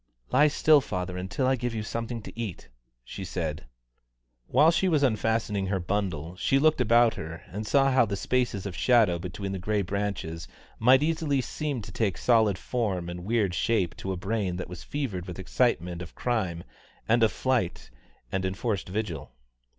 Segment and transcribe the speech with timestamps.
[0.31, 2.69] "Lie still, father, until I give you something to eat,"
[3.03, 3.65] she said.
[4.47, 8.65] While she was unfastening her bundle, she looked about her, and saw how the spaces
[8.65, 10.47] of shadow between the grey branches
[10.79, 14.81] might easily seem to take solid form and weird shape to a brain that was
[14.83, 16.63] fevered with excitement of crime
[17.07, 17.91] and of flight
[18.31, 19.35] and enforced vigil.